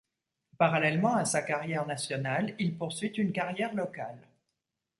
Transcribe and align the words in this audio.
Parallèlement 0.57 1.13
à 1.15 1.25
sa 1.25 1.43
carrière 1.43 1.85
nationale, 1.85 2.55
il 2.57 2.75
poursuit 2.75 3.09
une 3.09 3.31
carrière 3.31 3.75
locale. 3.75 4.17